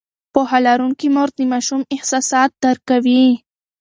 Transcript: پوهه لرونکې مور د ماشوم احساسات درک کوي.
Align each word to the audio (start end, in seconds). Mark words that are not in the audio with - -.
پوهه 0.33 0.59
لرونکې 0.65 1.07
مور 1.15 1.29
د 1.37 1.39
ماشوم 1.51 1.81
احساسات 1.95 2.51
درک 2.63 2.81
کوي. 2.89 3.23